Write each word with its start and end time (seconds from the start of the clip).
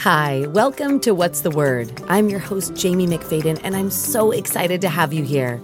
Hi, 0.00 0.46
welcome 0.50 1.00
to 1.00 1.14
What's 1.14 1.40
the 1.40 1.50
Word? 1.50 1.90
I'm 2.06 2.28
your 2.28 2.38
host, 2.38 2.74
Jamie 2.74 3.06
McFadden, 3.06 3.58
and 3.64 3.74
I'm 3.74 3.90
so 3.90 4.30
excited 4.30 4.82
to 4.82 4.90
have 4.90 5.14
you 5.14 5.24
here. 5.24 5.58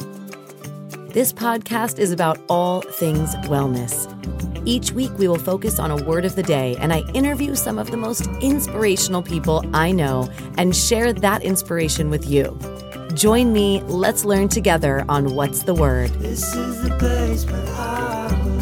This 1.10 1.34
podcast 1.34 1.99
is 1.99 2.12
about 2.12 2.41
all 2.49 2.81
things 2.81 3.37
wellness. 3.47 4.08
Each 4.67 4.91
week, 4.91 5.13
we 5.18 5.29
will 5.29 5.39
focus 5.39 5.79
on 5.79 5.91
a 5.91 6.03
word 6.03 6.25
of 6.25 6.34
the 6.34 6.42
day, 6.42 6.76
and 6.81 6.95
I 6.95 7.00
interview 7.13 7.55
some 7.55 7.79
of 7.79 7.91
the 7.91 7.99
most 7.99 8.27
inspirational 8.41 9.23
people 9.23 9.64
I 9.75 9.93
know 9.93 10.30
and 10.57 10.75
share 10.75 11.12
that 11.12 11.43
inspiration 11.43 12.09
with 12.09 12.27
you. 12.27 12.59
Join 13.14 13.53
me, 13.53 13.83
let's 13.83 14.25
learn 14.25 14.49
together 14.49 15.05
on 15.11 15.35
What's 15.35 15.64
the 15.64 15.75
Word. 15.75 16.11
This 16.14 16.55
is 16.55 16.83
the 16.83 16.96
place 16.96 17.45
where 17.45 17.67
I 17.77 18.62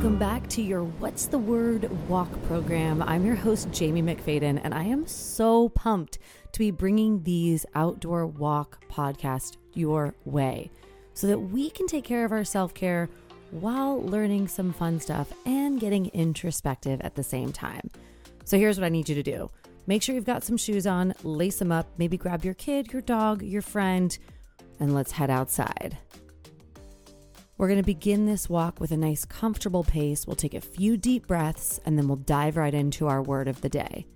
Welcome 0.00 0.18
back 0.18 0.48
to 0.48 0.62
your 0.62 0.82
What's 0.82 1.26
the 1.26 1.36
Word 1.36 1.90
Walk 2.08 2.30
program. 2.44 3.02
I'm 3.02 3.26
your 3.26 3.34
host, 3.34 3.70
Jamie 3.70 4.00
McFadden, 4.00 4.58
and 4.64 4.72
I 4.72 4.84
am 4.84 5.06
so 5.06 5.68
pumped 5.68 6.18
to 6.52 6.58
be 6.58 6.70
bringing 6.70 7.22
these 7.22 7.66
outdoor 7.74 8.26
walk 8.26 8.82
podcasts 8.88 9.58
your 9.74 10.14
way 10.24 10.70
so 11.12 11.26
that 11.26 11.38
we 11.38 11.68
can 11.68 11.86
take 11.86 12.04
care 12.04 12.24
of 12.24 12.32
our 12.32 12.44
self 12.44 12.72
care 12.72 13.10
while 13.50 14.02
learning 14.02 14.48
some 14.48 14.72
fun 14.72 15.00
stuff 15.00 15.34
and 15.44 15.78
getting 15.78 16.06
introspective 16.14 17.02
at 17.02 17.14
the 17.14 17.22
same 17.22 17.52
time. 17.52 17.90
So 18.46 18.56
here's 18.56 18.80
what 18.80 18.86
I 18.86 18.88
need 18.88 19.06
you 19.06 19.14
to 19.16 19.22
do 19.22 19.50
make 19.86 20.02
sure 20.02 20.14
you've 20.14 20.24
got 20.24 20.44
some 20.44 20.56
shoes 20.56 20.86
on, 20.86 21.12
lace 21.24 21.58
them 21.58 21.70
up, 21.70 21.86
maybe 21.98 22.16
grab 22.16 22.42
your 22.42 22.54
kid, 22.54 22.90
your 22.90 23.02
dog, 23.02 23.42
your 23.42 23.60
friend, 23.60 24.16
and 24.78 24.94
let's 24.94 25.12
head 25.12 25.28
outside. 25.28 25.98
We're 27.60 27.68
going 27.68 27.76
to 27.76 27.84
begin 27.84 28.24
this 28.24 28.48
walk 28.48 28.80
with 28.80 28.90
a 28.90 28.96
nice, 28.96 29.26
comfortable 29.26 29.84
pace. 29.84 30.26
We'll 30.26 30.34
take 30.34 30.54
a 30.54 30.62
few 30.62 30.96
deep 30.96 31.26
breaths 31.26 31.78
and 31.84 31.98
then 31.98 32.08
we'll 32.08 32.16
dive 32.16 32.56
right 32.56 32.72
into 32.72 33.06
our 33.06 33.20
word 33.20 33.48
of 33.48 33.60
the 33.60 33.68
day. 33.68 34.06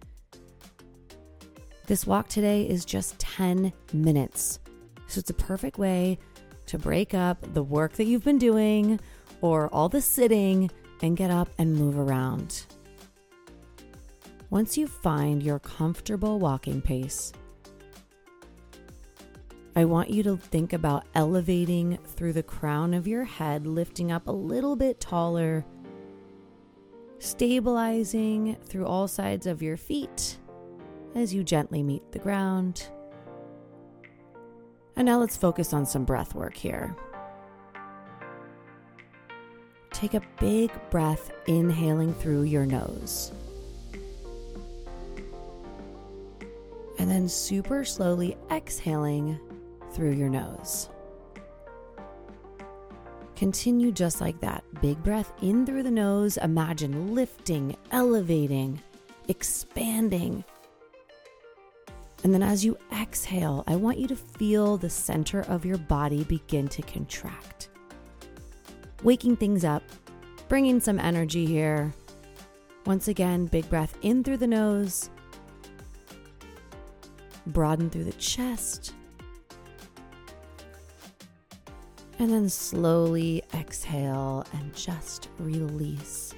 This 1.87 2.07
walk 2.07 2.29
today 2.29 2.67
is 2.67 2.87
just 2.87 3.19
10 3.19 3.71
minutes. 3.93 4.61
So 5.09 5.19
it's 5.19 5.29
a 5.29 5.35
perfect 5.35 5.77
way 5.77 6.19
to 6.65 6.79
break 6.79 7.13
up 7.13 7.53
the 7.53 7.63
work 7.63 7.93
that 7.97 8.05
you've 8.05 8.25
been 8.25 8.39
doing 8.39 8.99
or 9.43 9.69
all 9.75 9.91
the 9.91 10.01
sitting 10.01 10.71
and 11.03 11.15
get 11.15 11.31
up 11.31 11.51
and 11.59 11.75
move 11.75 11.99
around. 11.99 12.65
Once 14.49 14.79
you 14.79 14.87
find 14.87 15.43
your 15.43 15.59
comfortable 15.59 16.39
walking 16.39 16.81
pace, 16.81 17.31
I 19.77 19.85
want 19.85 20.09
you 20.09 20.23
to 20.23 20.37
think 20.37 20.73
about 20.73 21.05
elevating 21.17 21.99
through 22.05 22.35
the 22.35 22.45
crown 22.45 22.95
of 22.95 23.09
your 23.09 23.25
head, 23.25 23.67
lifting 23.67 24.13
up 24.13 24.29
a 24.29 24.33
little 24.33 24.77
bit 24.77 25.01
taller, 25.01 25.67
stabilizing 27.19 28.57
through 28.65 28.87
all 28.87 29.09
sides 29.09 29.49
of 29.49 29.63
your 29.63 29.77
feet 29.77 30.39
as 31.17 31.35
you 31.35 31.43
gently 31.43 31.83
meet 31.83 32.13
the 32.13 32.21
ground. 32.21 32.87
And 34.95 35.07
now 35.07 35.19
let's 35.19 35.37
focus 35.37 35.73
on 35.73 35.87
some 35.87 36.05
breath 36.05 36.37
work 36.37 36.57
here. 36.57 36.95
Take 39.91 40.15
a 40.15 40.23
big 40.39 40.71
breath, 40.91 41.33
inhaling 41.49 42.15
through 42.15 42.43
your 42.43 42.65
nose. 42.65 43.33
And 47.01 47.11
then 47.11 47.29
super 47.29 47.85
slowly 47.85 48.37
exhaling 48.53 49.41
through 49.95 50.13
your 50.13 50.29
nose. 50.29 50.91
Continue 53.37 53.93
just 53.93 54.21
like 54.21 54.41
that. 54.41 54.63
Big 54.81 55.03
breath 55.03 55.33
in 55.43 55.67
through 55.67 55.83
the 55.83 55.91
nose. 55.91 56.37
Imagine 56.39 57.15
lifting, 57.15 57.77
elevating, 57.91 58.81
expanding. 59.29 60.45
And 62.23 62.33
then 62.33 62.43
as 62.43 62.65
you 62.65 62.79
exhale, 62.93 63.65
I 63.67 63.77
want 63.77 63.99
you 63.99 64.07
to 64.09 64.17
feel 64.17 64.77
the 64.77 64.89
center 64.89 65.43
of 65.43 65.65
your 65.65 65.79
body 65.79 66.25
begin 66.25 66.69
to 66.69 66.83
contract. 66.83 67.69
Waking 69.03 69.37
things 69.37 69.65
up, 69.65 69.83
bringing 70.49 70.81
some 70.81 70.99
energy 70.99 71.45
here. 71.45 71.93
Once 72.87 73.09
again, 73.09 73.47
big 73.47 73.69
breath 73.69 73.97
in 74.03 74.23
through 74.25 74.39
the 74.39 74.47
nose, 74.47 75.11
broaden 77.49 77.91
through 77.91 78.05
the 78.05 78.13
chest, 78.13 78.95
and 82.25 82.33
then 82.33 82.49
slowly 82.49 83.43
exhale 83.53 84.47
and 84.55 84.75
just 84.75 85.29
release. 85.39 86.33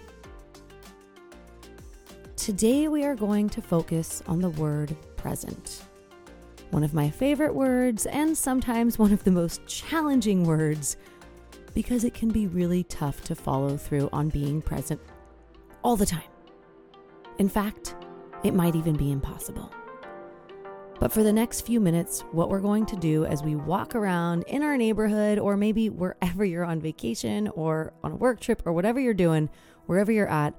Today, 2.35 2.89
we 2.89 3.05
are 3.05 3.15
going 3.15 3.49
to 3.51 3.63
focus 3.63 4.21
on 4.27 4.41
the 4.41 4.51
word 4.51 4.97
present. 5.17 5.85
One 6.73 6.83
of 6.83 6.93
my 6.93 7.09
favorite 7.09 7.55
words, 7.55 8.05
and 8.07 8.37
sometimes 8.37 8.99
one 8.99 9.13
of 9.13 9.23
the 9.23 9.31
most 9.31 9.65
challenging 9.69 10.43
words, 10.43 10.97
because 11.73 12.03
it 12.03 12.15
can 12.15 12.31
be 12.31 12.49
really 12.49 12.83
tough 12.83 13.23
to 13.23 13.37
follow 13.37 13.77
through 13.77 14.09
on 14.13 14.29
being 14.29 14.61
present 14.61 15.01
all 15.85 15.95
the 15.95 16.05
time. 16.05 16.29
In 17.39 17.49
fact, 17.49 17.95
it 18.43 18.55
might 18.55 18.75
even 18.75 18.97
be 18.97 19.13
impossible. 19.13 19.71
But 20.99 21.13
for 21.13 21.23
the 21.23 21.33
next 21.33 21.63
few 21.63 21.79
minutes, 21.79 22.23
what 22.33 22.49
we're 22.49 22.61
going 22.61 22.87
to 22.87 22.97
do 22.97 23.27
as 23.27 23.43
we 23.43 23.55
walk 23.55 23.95
around 23.95 24.45
in 24.45 24.63
our 24.63 24.79
neighborhood, 24.79 25.39
or 25.39 25.57
maybe 25.57 25.91
wherever 25.91 26.45
you're 26.45 26.65
on 26.65 26.81
vacation 26.81 27.49
or 27.49 27.93
on 28.03 28.13
a 28.13 28.17
work 28.17 28.41
trip 28.41 28.63
or 28.65 28.73
whatever 28.73 28.99
you're 28.99 29.15
doing, 29.15 29.51
wherever 29.87 30.11
you're 30.11 30.29
at, 30.29 30.55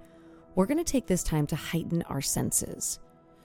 we're 0.55 0.67
going 0.67 0.77
to 0.77 0.83
take 0.83 1.07
this 1.07 1.23
time 1.23 1.47
to 1.47 1.55
heighten 1.55 2.03
our 2.03 2.21
senses 2.21 2.99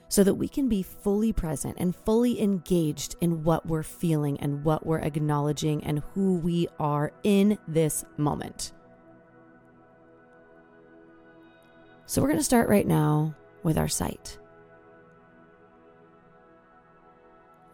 so 0.08 0.22
that 0.22 0.34
we 0.34 0.48
can 0.48 0.68
be 0.68 0.82
fully 0.82 1.32
present 1.32 1.74
and 1.78 1.96
fully 1.96 2.40
engaged 2.42 3.16
in 3.22 3.42
what 3.42 3.64
we're 3.64 3.82
feeling 3.82 4.38
and 4.40 4.62
what 4.62 4.84
we're 4.84 4.98
acknowledging 4.98 5.82
and 5.84 6.02
who 6.12 6.34
we 6.34 6.68
are 6.78 7.12
in 7.22 7.58
this 7.66 8.04
moment. 8.18 8.72
So, 12.04 12.20
we're 12.20 12.28
going 12.28 12.38
to 12.38 12.44
start 12.44 12.68
right 12.68 12.86
now 12.86 13.34
with 13.62 13.78
our 13.78 13.88
sight. 13.88 14.38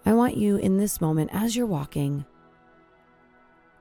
I 0.09 0.15
want 0.15 0.39
you 0.39 0.57
in 0.57 0.79
this 0.79 1.03
moment, 1.03 1.29
as 1.35 1.55
you're 1.55 1.67
walking, 1.67 2.25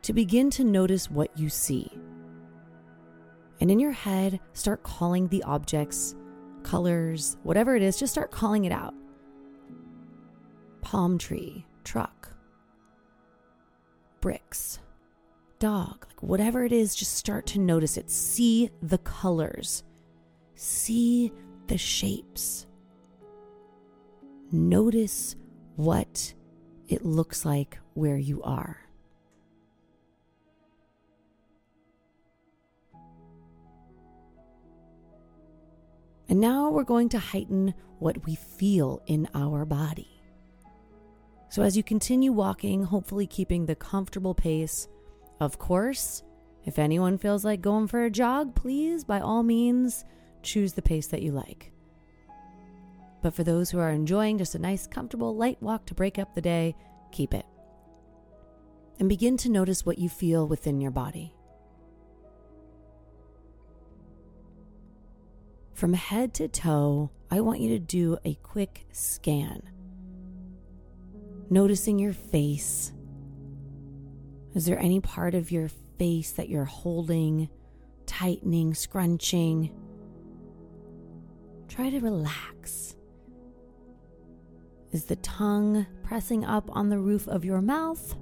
to 0.02 0.12
begin 0.12 0.50
to 0.50 0.66
notice 0.66 1.10
what 1.10 1.32
you 1.40 1.48
see. 1.48 1.90
And 3.62 3.72
in 3.72 3.80
your 3.80 3.94
head, 3.94 4.42
start 4.52 4.84
calling 4.84 5.30
the 5.30 5.42
objects, 5.44 6.16
colors, 6.64 7.38
whatever 7.44 7.78
it 7.78 7.82
is, 7.82 7.98
just 7.98 8.12
start 8.12 8.30
calling 8.30 8.66
it 8.66 8.74
out. 8.74 8.94
Palm 10.82 11.18
tree, 11.18 11.66
truck, 11.86 12.30
bricks, 14.20 14.80
dog, 15.60 16.08
like 16.10 16.22
whatever 16.22 16.66
it 16.66 16.74
is, 16.74 16.94
just 16.94 17.16
start 17.16 17.46
to 17.46 17.60
notice 17.60 17.96
it. 17.96 18.12
See 18.12 18.70
the 18.82 18.98
colors, 18.98 19.86
see 20.56 21.32
the 21.68 21.78
shapes. 21.78 22.68
Notice 24.52 25.38
what 25.78 26.34
it 26.90 27.06
looks 27.06 27.46
like 27.46 27.78
where 27.94 28.18
you 28.18 28.44
are. 28.44 28.78
And 36.30 36.42
now 36.42 36.70
we're 36.70 36.84
going 36.84 37.10
to 37.10 37.20
heighten 37.20 37.74
what 38.00 38.26
we 38.26 38.36
feel 38.36 39.02
in 39.06 39.30
our 39.34 39.64
body. 39.64 40.22
So, 41.50 41.62
as 41.62 41.78
you 41.78 41.84
continue 41.84 42.34
walking, 42.34 42.84
hopefully 42.84 43.26
keeping 43.26 43.66
the 43.66 43.76
comfortable 43.76 44.36
pace, 44.36 44.90
of 45.40 45.58
course, 45.58 46.24
if 46.66 46.78
anyone 46.78 47.18
feels 47.18 47.46
like 47.46 47.62
going 47.62 47.88
for 47.88 48.04
a 48.04 48.12
jog, 48.12 48.56
please, 48.56 49.06
by 49.06 49.22
all 49.22 49.44
means, 49.44 50.04
choose 50.44 50.74
the 50.74 50.82
pace 50.82 51.08
that 51.08 51.22
you 51.22 51.32
like. 51.32 51.72
But 53.22 53.34
for 53.34 53.44
those 53.44 53.70
who 53.70 53.80
are 53.80 53.90
enjoying 53.90 54.38
just 54.38 54.56
a 54.56 54.60
nice, 54.60 54.88
comfortable, 54.88 55.36
light 55.36 55.62
walk 55.62 55.86
to 55.88 55.94
break 55.94 56.20
up 56.20 56.36
the 56.36 56.42
day, 56.42 56.76
keep 57.12 57.34
it. 57.34 57.46
And 59.00 59.10
begin 59.10 59.38
to 59.38 59.50
notice 59.50 59.86
what 59.86 60.00
you 60.00 60.10
feel 60.10 60.48
within 60.48 60.82
your 60.82 60.92
body. 60.92 61.34
From 65.74 65.94
head 65.94 66.34
to 66.36 66.48
toe, 66.48 67.12
I 67.30 67.42
want 67.42 67.60
you 67.60 67.70
to 67.70 67.80
do 67.80 68.18
a 68.26 68.34
quick 68.36 68.88
scan. 68.92 69.62
Noticing 71.50 72.00
your 72.00 72.14
face. 72.14 72.92
Is 74.56 74.66
there 74.66 74.80
any 74.80 75.00
part 75.00 75.36
of 75.36 75.52
your 75.52 75.70
face 76.00 76.32
that 76.32 76.50
you're 76.50 76.66
holding, 76.66 77.50
tightening, 78.08 78.74
scrunching? 78.74 79.72
Try 81.68 81.92
to 81.92 82.00
relax. 82.00 82.97
Is 84.98 85.06
the 85.06 85.16
tongue 85.18 85.86
pressing 86.02 86.44
up 86.44 86.76
on 86.76 86.90
the 86.90 86.98
roof 86.98 87.28
of 87.28 87.46
your 87.46 87.62
mouth? 87.62 88.16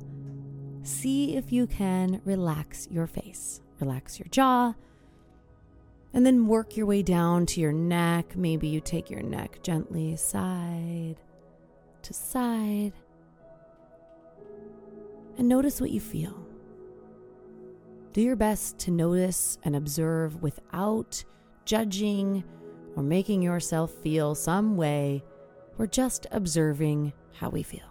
See 0.84 1.38
if 1.38 1.50
you 1.50 1.68
can 1.68 2.20
relax 2.26 2.86
your 2.92 3.08
face. 3.08 3.62
Relax 3.80 4.20
your 4.20 4.28
jaw 4.28 4.74
And 6.14 6.26
then 6.26 6.48
work 6.48 6.76
your 6.76 6.86
way 6.86 7.02
down 7.02 7.46
to 7.46 7.62
your 7.62 7.72
neck. 7.72 8.36
Maybe 8.36 8.68
you 8.68 8.82
take 8.82 9.10
your 9.10 9.22
neck 9.22 9.60
gently 9.64 10.18
side 10.18 11.16
to 12.02 12.14
side. 12.14 12.92
And 15.38 15.48
notice 15.48 15.80
what 15.80 15.92
you 15.92 16.02
feel. 16.02 16.46
Do 18.12 18.20
your 18.20 18.36
best 18.36 18.80
to 18.80 18.92
notice 18.92 19.58
and 19.64 19.78
observe 19.78 20.42
without 20.44 21.24
judging 21.64 22.44
or 22.98 23.04
making 23.04 23.42
yourself 23.42 23.94
feel 24.04 24.36
some 24.36 24.76
way. 24.76 25.24
We're 25.78 25.88
just 25.88 26.28
observing 26.32 27.14
how 27.34 27.50
we 27.50 27.64
feel. 27.64 27.84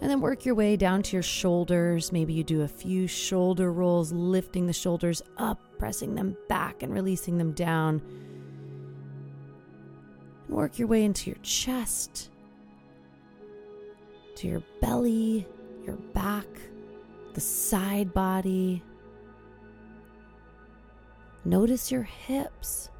And 0.00 0.10
then 0.10 0.20
work 0.20 0.44
your 0.44 0.54
way 0.54 0.76
down 0.76 1.02
to 1.04 1.16
your 1.16 1.22
shoulders. 1.22 2.12
Maybe 2.12 2.32
you 2.32 2.44
do 2.44 2.62
a 2.62 2.68
few 2.68 3.06
shoulder 3.06 3.72
rolls, 3.72 4.12
lifting 4.12 4.66
the 4.66 4.72
shoulders 4.72 5.22
up, 5.38 5.60
pressing 5.78 6.14
them 6.14 6.36
back, 6.48 6.82
and 6.82 6.92
releasing 6.92 7.38
them 7.38 7.52
down. 7.52 8.00
And 10.46 10.56
work 10.56 10.78
your 10.78 10.88
way 10.88 11.04
into 11.04 11.30
your 11.30 11.38
chest, 11.42 12.30
to 14.36 14.46
your 14.46 14.62
belly, 14.80 15.46
your 15.84 15.96
back 16.14 16.46
the 17.38 17.44
side 17.44 18.12
body. 18.12 18.82
Notice 21.44 21.92
your 21.92 22.02
hips. 22.02 22.90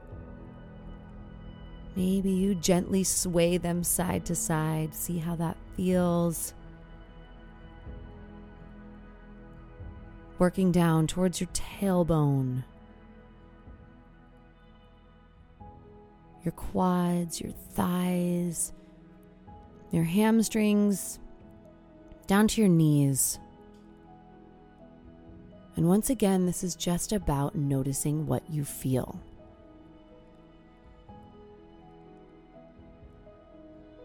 Maybe 1.98 2.30
you 2.30 2.54
gently 2.54 3.02
sway 3.02 3.58
them 3.58 3.82
side 3.82 4.24
to 4.26 4.36
side. 4.36 4.94
See 4.94 5.18
how 5.18 5.34
that 5.34 5.56
feels. 5.76 6.54
Working 10.38 10.70
down 10.70 11.08
towards 11.08 11.40
your 11.40 11.50
tailbone, 11.52 12.62
your 16.44 16.52
quads, 16.52 17.40
your 17.40 17.50
thighs, 17.50 18.72
your 19.90 20.04
hamstrings, 20.04 21.18
down 22.28 22.46
to 22.46 22.60
your 22.60 22.70
knees. 22.70 23.40
And 25.74 25.88
once 25.88 26.10
again, 26.10 26.46
this 26.46 26.62
is 26.62 26.76
just 26.76 27.12
about 27.12 27.56
noticing 27.56 28.28
what 28.28 28.48
you 28.48 28.64
feel. 28.64 29.20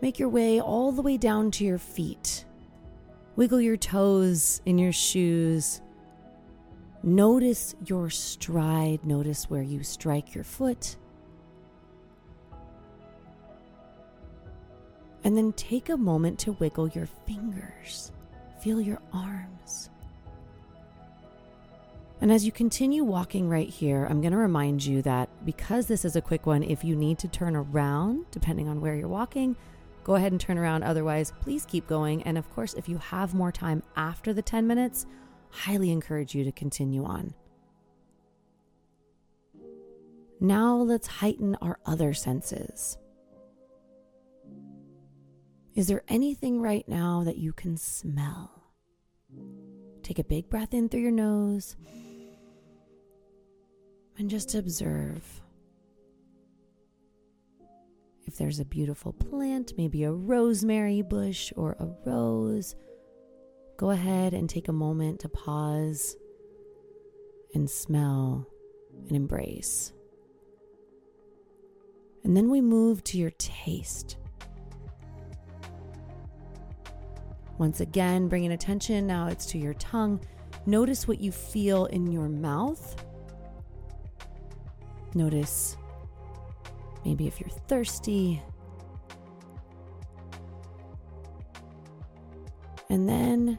Make 0.03 0.19
your 0.19 0.27
way 0.27 0.59
all 0.59 0.91
the 0.91 1.01
way 1.01 1.15
down 1.15 1.49
to 1.51 1.63
your 1.63 1.77
feet. 1.77 2.43
Wiggle 3.37 3.61
your 3.61 3.77
toes 3.77 4.61
in 4.65 4.77
your 4.77 4.91
shoes. 4.91 5.79
Notice 7.03 7.73
your 7.85 8.09
stride. 8.09 9.05
Notice 9.05 9.49
where 9.49 9.61
you 9.61 9.81
strike 9.81 10.35
your 10.35 10.43
foot. 10.43 10.97
And 15.23 15.37
then 15.37 15.53
take 15.53 15.87
a 15.87 15.95
moment 15.95 16.37
to 16.39 16.51
wiggle 16.51 16.89
your 16.89 17.07
fingers. 17.25 18.11
Feel 18.61 18.81
your 18.81 18.99
arms. 19.13 19.89
And 22.19 22.29
as 22.29 22.45
you 22.45 22.51
continue 22.51 23.05
walking 23.05 23.47
right 23.47 23.69
here, 23.69 24.05
I'm 24.09 24.19
going 24.19 24.33
to 24.33 24.37
remind 24.37 24.83
you 24.83 25.01
that 25.03 25.29
because 25.45 25.85
this 25.87 26.03
is 26.03 26.17
a 26.17 26.21
quick 26.21 26.45
one, 26.45 26.61
if 26.61 26.83
you 26.83 26.93
need 26.93 27.19
to 27.19 27.29
turn 27.29 27.55
around, 27.55 28.25
depending 28.31 28.67
on 28.67 28.81
where 28.81 28.95
you're 28.95 29.07
walking, 29.07 29.55
go 30.03 30.15
ahead 30.15 30.31
and 30.31 30.41
turn 30.41 30.57
around. 30.57 30.83
Otherwise, 30.83 31.33
please 31.41 31.65
keep 31.65 31.87
going. 31.87 32.23
And 32.23 32.37
of 32.37 32.49
course, 32.51 32.73
if 32.73 32.87
you 32.89 32.97
have 32.97 33.33
more 33.33 33.51
time 33.51 33.83
after 33.95 34.33
the 34.33 34.41
10 34.41 34.67
minutes, 34.67 35.05
highly 35.49 35.91
encourage 35.91 36.35
you 36.35 36.43
to 36.43 36.51
continue 36.51 37.03
on. 37.05 37.33
Now 40.39 40.75
let's 40.75 41.07
heighten 41.07 41.55
our 41.61 41.79
other 41.85 42.13
senses. 42.13 42.97
Is 45.75 45.87
there 45.87 46.03
anything 46.07 46.61
right 46.61 46.87
now 46.87 47.23
that 47.23 47.37
you 47.37 47.53
can 47.53 47.77
smell? 47.77 48.63
Take 50.03 50.19
a 50.19 50.23
big 50.23 50.49
breath 50.49 50.73
in 50.73 50.89
through 50.89 51.01
your 51.01 51.11
nose 51.11 51.77
and 54.17 54.29
just 54.29 54.53
observe. 54.53 55.42
If 58.25 58.37
there's 58.37 58.59
a 58.59 58.65
beautiful 58.65 59.13
plant, 59.13 59.73
maybe 59.77 60.03
a 60.03 60.11
rosemary 60.11 61.01
bush 61.01 61.51
or 61.55 61.75
a 61.79 61.87
rose, 62.09 62.75
go 63.77 63.89
ahead 63.91 64.33
and 64.33 64.49
take 64.49 64.67
a 64.67 64.73
moment 64.73 65.19
to 65.21 65.29
pause 65.29 66.15
and 67.53 67.69
smell 67.69 68.47
and 69.07 69.15
embrace. 69.15 69.93
And 72.23 72.35
then 72.35 72.49
we 72.49 72.61
move 72.61 73.03
to 73.05 73.17
your 73.17 73.31
taste. 73.31 74.17
Once 77.57 77.81
again, 77.81 78.27
bringing 78.27 78.53
attention, 78.53 79.05
now 79.05 79.27
it's 79.27 79.45
to 79.47 79.57
your 79.57 79.73
tongue. 79.75 80.19
Notice 80.65 81.07
what 81.07 81.19
you 81.19 81.31
feel 81.31 81.85
in 81.87 82.11
your 82.11 82.29
mouth 82.29 83.03
Notice 85.15 85.77
maybe 87.05 87.27
if 87.27 87.39
you're 87.39 87.49
thirsty. 87.67 88.41
And 92.89 93.07
then 93.09 93.57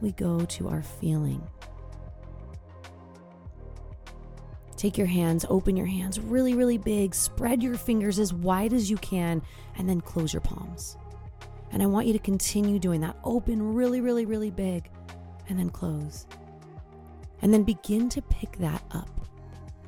we 0.00 0.12
go 0.12 0.44
to 0.44 0.68
our 0.68 0.82
feeling. 0.82 1.42
Take 4.76 4.96
your 4.96 5.06
hands, 5.06 5.44
open 5.50 5.76
your 5.76 5.86
hands 5.86 6.18
really, 6.18 6.54
really 6.54 6.78
big, 6.78 7.14
spread 7.14 7.62
your 7.62 7.74
fingers 7.74 8.18
as 8.18 8.32
wide 8.32 8.72
as 8.72 8.88
you 8.88 8.96
can, 8.96 9.42
and 9.76 9.86
then 9.86 10.00
close 10.00 10.32
your 10.32 10.40
palms. 10.40 10.96
And 11.70 11.82
I 11.82 11.86
want 11.86 12.06
you 12.06 12.14
to 12.14 12.18
continue 12.18 12.78
doing 12.78 13.02
that. 13.02 13.16
Open 13.22 13.74
really, 13.74 14.00
really, 14.00 14.24
really 14.24 14.50
big, 14.50 14.90
and 15.48 15.58
then 15.58 15.68
close. 15.68 16.26
And 17.42 17.52
then 17.52 17.62
begin 17.62 18.08
to 18.08 18.22
pick 18.22 18.56
that 18.56 18.82
up 18.90 19.29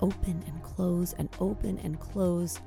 open 0.00 0.42
and 0.46 0.62
close 0.62 1.12
and 1.14 1.28
open 1.40 1.78
and 1.78 1.98
close. 2.00 2.58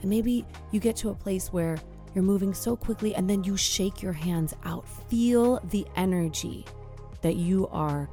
And 0.00 0.10
maybe 0.10 0.44
you 0.72 0.80
get 0.80 0.96
to 0.96 1.10
a 1.10 1.14
place 1.14 1.52
where 1.52 1.76
you're 2.14 2.24
moving 2.24 2.54
so 2.54 2.76
quickly 2.76 3.14
and 3.14 3.28
then 3.28 3.44
you 3.44 3.56
shake 3.56 4.02
your 4.02 4.12
hands 4.12 4.54
out. 4.64 4.88
Feel 5.08 5.60
the 5.70 5.86
energy 5.96 6.64
that 7.22 7.36
you 7.36 7.68
are 7.68 8.08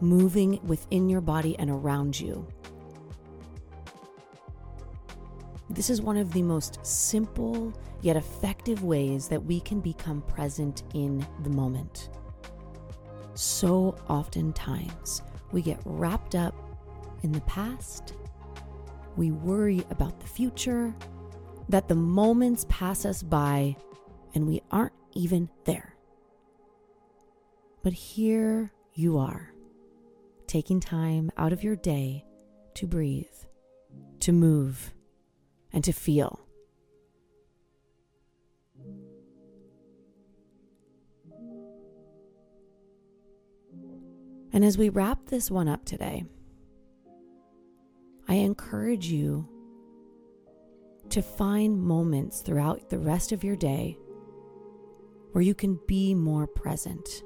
moving 0.00 0.60
within 0.66 1.08
your 1.08 1.20
body 1.20 1.58
and 1.58 1.70
around 1.70 2.18
you. 2.18 2.46
This 5.70 5.88
is 5.88 6.02
one 6.02 6.16
of 6.16 6.32
the 6.32 6.42
most 6.42 6.84
simple 6.84 7.72
yet 8.02 8.16
effective 8.16 8.84
ways 8.84 9.28
that 9.28 9.42
we 9.42 9.60
can 9.60 9.80
become 9.80 10.20
present 10.22 10.82
in 10.92 11.26
the 11.42 11.50
moment. 11.50 12.10
So 13.34 13.96
oftentimes, 14.08 15.22
we 15.52 15.62
get 15.62 15.80
wrapped 15.84 16.34
up 16.34 16.54
in 17.22 17.32
the 17.32 17.40
past. 17.42 18.14
We 19.16 19.30
worry 19.30 19.84
about 19.90 20.20
the 20.20 20.26
future, 20.26 20.94
that 21.68 21.88
the 21.88 21.94
moments 21.94 22.66
pass 22.68 23.04
us 23.04 23.22
by 23.22 23.76
and 24.34 24.46
we 24.46 24.62
aren't 24.70 24.92
even 25.12 25.48
there. 25.64 25.94
But 27.82 27.92
here 27.92 28.72
you 28.94 29.18
are, 29.18 29.52
taking 30.46 30.80
time 30.80 31.30
out 31.36 31.52
of 31.52 31.62
your 31.62 31.76
day 31.76 32.24
to 32.74 32.86
breathe, 32.86 33.26
to 34.20 34.32
move, 34.32 34.92
and 35.72 35.84
to 35.84 35.92
feel. 35.92 36.43
And 44.54 44.64
as 44.64 44.78
we 44.78 44.88
wrap 44.88 45.26
this 45.26 45.50
one 45.50 45.66
up 45.66 45.84
today, 45.84 46.24
I 48.28 48.34
encourage 48.34 49.06
you 49.06 49.48
to 51.10 51.22
find 51.22 51.82
moments 51.82 52.40
throughout 52.40 52.88
the 52.88 53.00
rest 53.00 53.32
of 53.32 53.42
your 53.42 53.56
day 53.56 53.98
where 55.32 55.42
you 55.42 55.56
can 55.56 55.80
be 55.88 56.14
more 56.14 56.46
present, 56.46 57.24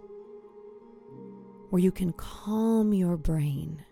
where 1.68 1.82
you 1.82 1.92
can 1.92 2.14
calm 2.14 2.94
your 2.94 3.18
brain, 3.18 3.84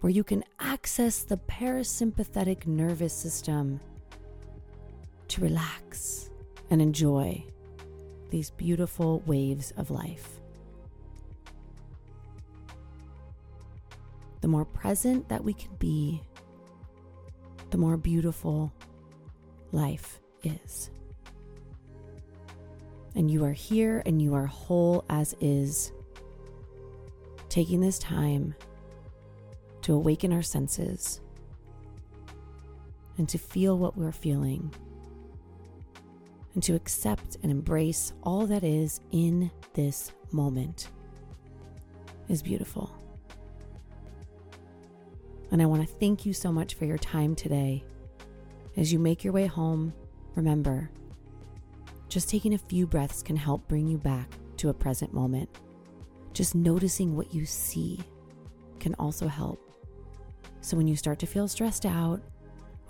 where 0.00 0.10
you 0.10 0.24
can 0.24 0.42
access 0.58 1.22
the 1.22 1.36
parasympathetic 1.36 2.66
nervous 2.66 3.14
system 3.14 3.78
to 5.28 5.40
relax 5.40 6.30
and 6.68 6.82
enjoy 6.82 7.44
these 8.30 8.50
beautiful 8.50 9.20
waves 9.24 9.72
of 9.76 9.92
life. 9.92 10.40
The 14.44 14.48
more 14.48 14.66
present 14.66 15.26
that 15.30 15.42
we 15.42 15.54
can 15.54 15.74
be, 15.76 16.20
the 17.70 17.78
more 17.78 17.96
beautiful 17.96 18.70
life 19.72 20.20
is. 20.42 20.90
And 23.14 23.30
you 23.30 23.42
are 23.46 23.54
here 23.54 24.02
and 24.04 24.20
you 24.20 24.34
are 24.34 24.44
whole 24.44 25.06
as 25.08 25.34
is, 25.40 25.92
taking 27.48 27.80
this 27.80 27.98
time 27.98 28.54
to 29.80 29.94
awaken 29.94 30.30
our 30.30 30.42
senses 30.42 31.22
and 33.16 33.26
to 33.30 33.38
feel 33.38 33.78
what 33.78 33.96
we're 33.96 34.12
feeling 34.12 34.74
and 36.52 36.62
to 36.64 36.74
accept 36.74 37.38
and 37.42 37.50
embrace 37.50 38.12
all 38.22 38.46
that 38.48 38.62
is 38.62 39.00
in 39.10 39.50
this 39.72 40.12
moment 40.32 40.90
is 42.28 42.42
beautiful. 42.42 43.03
And 45.50 45.62
I 45.62 45.66
want 45.66 45.86
to 45.86 45.94
thank 45.94 46.26
you 46.26 46.32
so 46.32 46.52
much 46.52 46.74
for 46.74 46.84
your 46.84 46.98
time 46.98 47.34
today. 47.34 47.84
As 48.76 48.92
you 48.92 48.98
make 48.98 49.22
your 49.22 49.32
way 49.32 49.46
home, 49.46 49.92
remember, 50.34 50.90
just 52.08 52.28
taking 52.28 52.54
a 52.54 52.58
few 52.58 52.86
breaths 52.86 53.22
can 53.22 53.36
help 53.36 53.68
bring 53.68 53.86
you 53.86 53.98
back 53.98 54.30
to 54.56 54.68
a 54.68 54.74
present 54.74 55.12
moment. 55.12 55.48
Just 56.32 56.54
noticing 56.54 57.16
what 57.16 57.32
you 57.32 57.46
see 57.46 58.00
can 58.80 58.94
also 58.98 59.28
help. 59.28 59.60
So 60.60 60.76
when 60.76 60.88
you 60.88 60.96
start 60.96 61.18
to 61.20 61.26
feel 61.26 61.46
stressed 61.46 61.86
out, 61.86 62.20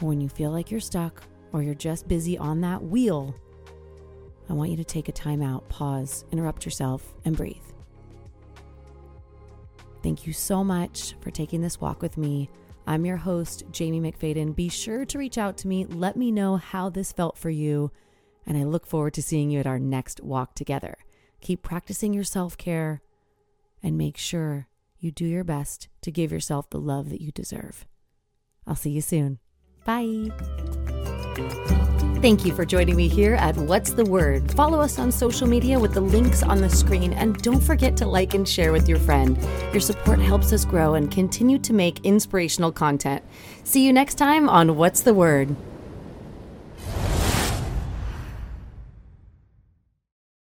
or 0.01 0.09
when 0.09 0.21
you 0.21 0.29
feel 0.29 0.51
like 0.51 0.71
you're 0.71 0.81
stuck, 0.81 1.23
or 1.53 1.63
you're 1.63 1.75
just 1.75 2.09
busy 2.09 2.39
on 2.39 2.61
that 2.63 2.83
wheel, 2.83 3.35
I 4.49 4.53
want 4.53 4.71
you 4.71 4.77
to 4.77 4.85
take 4.85 5.09
a 5.09 5.13
time 5.13 5.43
out, 5.43 5.69
pause, 5.69 6.25
interrupt 6.33 6.65
yourself, 6.65 7.15
and 7.25 7.37
breathe. 7.37 7.57
Thank 10.05 10.27
you 10.27 10.35
so 10.35 10.63
much 10.63 11.15
for 11.23 11.31
taking 11.31 11.63
this 11.63 11.81
walk 11.81 12.03
with 12.03 12.19
me. 12.19 12.51
I'm 12.87 13.07
your 13.07 13.17
host, 13.17 13.63
Jamie 13.71 14.03
McFadden. 14.03 14.55
Be 14.55 14.69
sure 14.69 15.07
to 15.07 15.19
reach 15.19 15.39
out 15.39 15.57
to 15.59 15.67
me. 15.67 15.87
Let 15.87 16.15
me 16.15 16.31
know 16.31 16.59
how 16.59 16.91
this 16.91 17.11
felt 17.11 17.39
for 17.39 17.49
you. 17.49 17.91
And 18.47 18.59
I 18.59 18.65
look 18.65 18.87
forward 18.87 19.15
to 19.15 19.23
seeing 19.23 19.51
you 19.51 19.61
at 19.61 19.67
our 19.67 19.79
next 19.79 20.23
walk 20.23 20.55
together. 20.55 20.99
Keep 21.41 21.63
practicing 21.63 22.13
your 22.13 22.23
self 22.23 22.59
care 22.59 23.01
and 23.83 23.97
make 23.97 24.19
sure 24.19 24.69
you 24.99 25.11
do 25.11 25.25
your 25.25 25.43
best 25.43 25.89
to 26.03 26.13
give 26.13 26.31
yourself 26.31 26.69
the 26.69 26.79
love 26.79 27.09
that 27.09 27.23
you 27.23 27.33
deserve. 27.33 27.87
I'll 28.67 28.77
see 28.77 28.91
you 28.91 29.01
soon. 29.01 29.39
Bye. 29.87 30.29
Thank 32.25 32.47
you 32.47 32.55
for 32.55 32.65
joining 32.65 32.97
me 32.97 33.07
here 33.07 33.35
at 33.35 33.55
What's 33.55 33.91
the 33.91 34.07
Word. 34.07 34.51
Follow 34.53 34.81
us 34.81 34.99
on 34.99 35.13
social 35.13 35.47
media 35.47 35.79
with 35.79 35.93
the 35.93 36.01
links 36.01 36.43
on 36.43 36.63
the 36.63 36.71
screen 36.71 37.13
and 37.13 37.37
don't 37.43 37.61
forget 37.61 37.99
to 37.99 38.07
like 38.07 38.33
and 38.33 38.49
share 38.49 38.73
with 38.73 38.89
your 38.89 38.99
friend. 38.99 39.37
Your 39.73 39.81
support 39.83 40.21
helps 40.21 40.51
us 40.51 40.65
grow 40.65 40.95
and 40.95 41.11
continue 41.11 41.59
to 41.59 41.75
make 41.75 42.03
inspirational 42.03 42.73
content. 42.73 43.23
See 43.65 43.85
you 43.85 43.93
next 43.93 44.15
time 44.15 44.49
on 44.49 44.79
What's 44.79 45.03
the 45.03 45.13
Word. 45.13 45.55